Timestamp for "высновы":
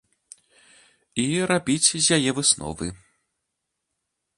2.41-2.87